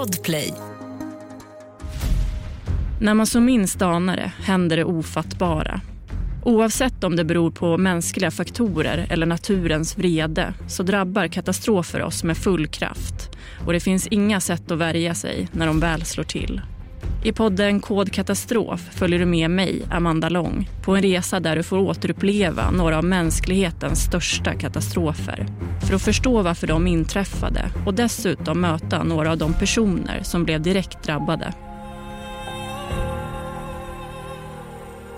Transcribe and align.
Podplay. 0.00 0.54
När 3.00 3.14
man 3.14 3.26
som 3.26 3.44
minst 3.44 3.82
anar 3.82 4.16
det 4.16 4.32
händer 4.42 4.76
det 4.76 4.84
ofattbara. 4.84 5.80
Oavsett 6.44 7.04
om 7.04 7.16
det 7.16 7.24
beror 7.24 7.50
på 7.50 7.78
mänskliga 7.78 8.30
faktorer 8.30 9.06
eller 9.10 9.26
naturens 9.26 9.98
vrede 9.98 10.54
så 10.68 10.82
drabbar 10.82 11.26
katastrofer 11.26 12.02
oss 12.02 12.24
med 12.24 12.36
full 12.36 12.66
kraft. 12.66 13.30
Och 13.66 13.72
det 13.72 13.80
finns 13.80 14.06
inga 14.06 14.40
sätt 14.40 14.70
att 14.70 14.78
värja 14.78 15.14
sig 15.14 15.48
när 15.52 15.66
de 15.66 15.80
väl 15.80 16.04
slår 16.04 16.24
till. 16.24 16.60
I 17.22 17.32
podden 17.32 17.80
Kod 17.80 18.12
katastrof 18.12 18.80
följer 18.90 19.18
du 19.18 19.26
med 19.26 19.50
mig, 19.50 19.82
Amanda 19.90 20.28
Lång, 20.28 20.68
på 20.84 20.96
en 20.96 21.02
resa 21.02 21.40
där 21.40 21.56
du 21.56 21.62
får 21.62 21.78
återuppleva 21.78 22.70
några 22.70 22.98
av 22.98 23.04
mänsklighetens 23.04 24.00
största 24.00 24.54
katastrofer. 24.54 25.46
För 25.86 25.94
att 25.94 26.02
förstå 26.02 26.42
varför 26.42 26.66
de 26.66 26.86
inträffade 26.86 27.70
och 27.86 27.94
dessutom 27.94 28.60
möta 28.60 29.02
några 29.02 29.30
av 29.30 29.38
de 29.38 29.54
personer 29.54 30.22
som 30.22 30.44
blev 30.44 30.62
direkt 30.62 31.02
drabbade. 31.02 31.54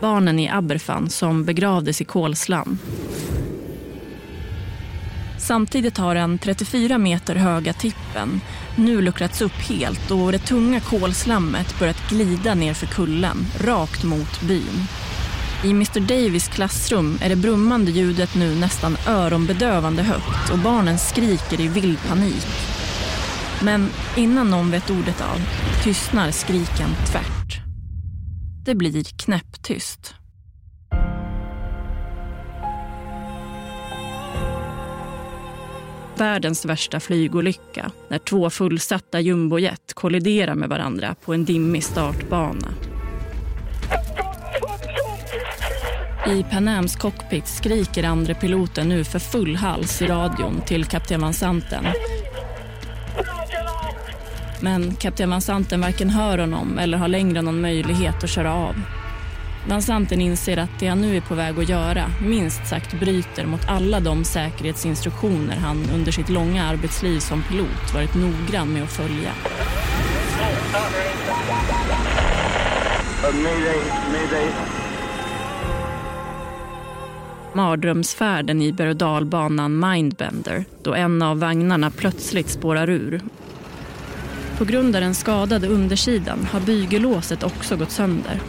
Barnen 0.00 0.38
i 0.38 0.48
Aberfan 0.48 1.10
som 1.10 1.44
begravdes 1.44 2.00
i 2.00 2.04
kolslam. 2.04 2.78
Samtidigt 5.48 5.98
har 5.98 6.14
den 6.14 6.38
34 6.38 6.98
meter 6.98 7.34
höga 7.34 7.72
tippen 7.72 8.40
nu 8.76 9.02
luckrats 9.02 9.40
upp 9.40 9.52
helt 9.52 10.10
och 10.10 10.32
det 10.32 10.38
tunga 10.38 10.80
kolslammet 10.80 11.78
börjat 11.78 12.08
glida 12.10 12.54
ner 12.54 12.74
för 12.74 12.86
kullen, 12.86 13.36
rakt 13.60 14.04
mot 14.04 14.40
byn. 14.40 14.86
I 15.64 15.70
Mr 15.70 16.00
Davis 16.00 16.48
klassrum 16.48 17.18
är 17.22 17.28
det 17.28 17.36
brummande 17.36 17.90
ljudet 17.90 18.34
nu 18.34 18.54
nästan 18.54 18.96
öronbedövande 19.06 20.02
högt 20.02 20.50
och 20.52 20.58
barnen 20.58 20.98
skriker 20.98 21.60
i 21.60 21.68
vild 21.68 21.98
panik. 22.08 22.46
Men 23.62 23.88
innan 24.16 24.50
någon 24.50 24.70
vet 24.70 24.90
ordet 24.90 25.20
av 25.20 25.38
tystnar 25.84 26.30
skriken 26.30 26.90
tvärt. 27.06 27.60
Det 28.64 28.74
blir 28.74 29.04
knäpptyst. 29.04 30.17
Världens 36.18 36.64
värsta 36.64 37.00
flygolycka 37.00 37.90
när 38.08 38.18
två 38.18 38.50
fullsatta 38.50 39.20
jumbojet 39.20 39.94
kolliderar 39.94 40.54
med 40.54 40.68
varandra 40.68 41.14
på 41.24 41.34
en 41.34 41.44
dimmig 41.44 41.84
startbana. 41.84 42.68
I 46.26 46.44
Panams 46.50 46.96
cockpit 46.96 47.48
skriker 47.48 48.04
andre 48.04 48.34
piloten 48.34 48.88
nu 48.88 49.04
för 49.04 49.18
full 49.18 49.56
hals 49.56 50.02
i 50.02 50.06
radion 50.06 50.60
till 50.66 50.84
kapten 50.84 51.20
Van 51.20 51.34
Santen. 51.34 51.84
Men 54.60 54.94
kapten 54.94 55.30
Van 55.30 55.40
Santen 55.40 55.80
varken 55.80 56.10
hör 56.10 56.38
honom 56.38 56.78
eller 56.78 56.98
har 56.98 57.08
längre 57.08 57.42
någon 57.42 57.60
möjlighet 57.60 58.24
att 58.24 58.30
köra 58.30 58.54
av. 58.54 58.74
Dansanten 59.68 60.20
inser 60.20 60.56
att 60.56 60.70
det 60.78 60.86
han 60.86 61.00
nu 61.00 61.16
är 61.16 61.20
på 61.20 61.34
väg 61.34 61.58
att 61.58 61.68
göra 61.68 62.04
minst 62.22 62.66
sagt 62.66 63.00
bryter 63.00 63.46
mot 63.46 63.60
alla 63.66 64.00
de 64.00 64.24
säkerhetsinstruktioner 64.24 65.56
han 65.56 65.90
under 65.94 66.12
sitt 66.12 66.28
långa 66.28 66.64
arbetsliv 66.64 67.18
som 67.18 67.42
pilot 67.42 67.94
varit 67.94 68.14
noggrann 68.14 68.72
med 68.72 68.82
att 68.82 68.92
följa. 68.92 69.32
Mardrömsfärden 77.52 78.62
i 78.62 78.72
berg 78.72 78.90
och 78.90 78.96
dalbanan 78.96 79.90
Mindbender 79.90 80.64
då 80.82 80.94
en 80.94 81.22
av 81.22 81.40
vagnarna 81.40 81.90
plötsligt 81.90 82.50
spårar 82.50 82.90
ur. 82.90 83.20
På 84.58 84.64
grund 84.64 84.96
av 84.96 85.02
den 85.02 85.14
skadade 85.14 85.66
undersidan 85.66 86.48
har 86.52 86.60
bygellåset 86.60 87.42
också 87.42 87.76
gått 87.76 87.90
sönder 87.90 88.40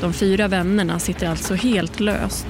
de 0.00 0.12
fyra 0.12 0.48
vännerna 0.48 0.98
sitter 0.98 1.28
alltså 1.28 1.54
helt 1.54 2.00
löst. 2.00 2.46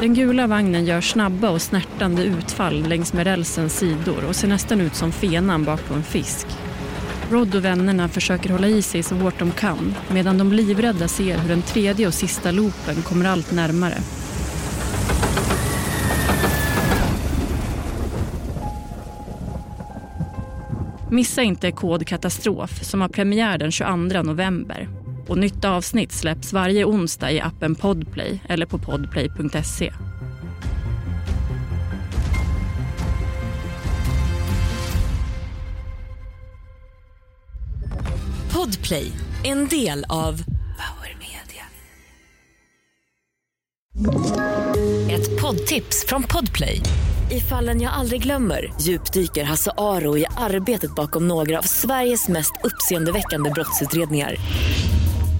Den 0.00 0.14
gula 0.14 0.46
vagnen 0.46 0.84
gör 0.84 1.00
snabba 1.00 1.50
och 1.50 1.62
snärtande 1.62 2.24
utfall 2.24 2.88
längs 2.88 3.12
med 3.12 3.24
rälsens 3.26 3.78
sidor 3.78 4.24
och 4.28 4.36
ser 4.36 4.48
nästan 4.48 4.80
ut 4.80 4.94
som 4.94 5.12
fenan 5.12 5.64
bak 5.64 5.88
på 5.88 5.94
en 5.94 6.02
fisk. 6.02 6.46
Rod 7.30 7.54
och 7.54 7.64
vännerna 7.64 8.08
försöker 8.08 8.50
hålla 8.50 8.68
i 8.68 8.82
sig 8.82 9.02
så 9.02 9.14
hårt 9.14 9.38
de 9.38 9.50
kan 9.50 9.94
medan 10.08 10.38
de 10.38 10.52
livrädda 10.52 11.08
ser 11.08 11.38
hur 11.38 11.48
den 11.48 11.62
tredje 11.62 12.06
och 12.06 12.14
sista 12.14 12.50
loopen 12.50 13.02
kommer 13.02 13.24
allt 13.24 13.52
närmare. 13.52 13.98
Missa 21.10 21.42
inte 21.42 21.72
Kod 21.72 22.06
katastrof 22.06 22.84
som 22.84 23.00
har 23.00 23.08
premiär 23.08 23.58
den 23.58 23.72
22 23.72 24.22
november 24.22 24.88
och 25.28 25.38
nytt 25.38 25.64
avsnitt 25.64 26.12
släpps 26.12 26.52
varje 26.52 26.84
onsdag 26.84 27.32
i 27.32 27.40
appen 27.40 27.74
Podplay 27.74 28.42
eller 28.48 28.66
på 28.66 28.78
podplay.se. 28.78 29.92
Podplay, 38.52 39.12
en 39.44 39.68
del 39.68 40.04
av 40.08 40.42
Power 40.76 41.16
Media. 41.18 41.64
Ett 45.10 45.42
poddtips 45.42 46.04
från 46.08 46.22
Podplay. 46.22 46.80
I 47.30 47.40
fallen 47.40 47.80
jag 47.80 47.92
aldrig 47.92 48.22
glömmer 48.22 48.72
djupdyker 48.80 49.44
Hasse 49.44 49.70
Aro 49.76 50.18
i 50.18 50.26
arbetet 50.36 50.94
bakom 50.94 51.28
några 51.28 51.58
av 51.58 51.62
Sveriges 51.62 52.28
mest 52.28 52.52
uppseendeväckande 52.64 53.50
brottsutredningar 53.50 54.36